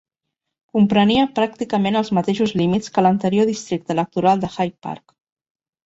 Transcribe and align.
Comprenia 0.77 1.25
pràcticament 1.41 1.99
els 2.01 2.11
mateixos 2.19 2.55
límits 2.63 2.95
que 2.97 3.07
l'anterior 3.09 3.53
districte 3.53 3.97
electoral 3.99 4.47
de 4.47 4.55
High 4.59 4.77
Park. 4.89 5.21